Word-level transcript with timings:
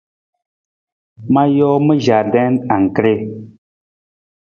Ma 1.33 1.43
joo 1.55 1.77
ma 1.85 1.93
jardin 2.05 2.53
anggree. 2.75 3.21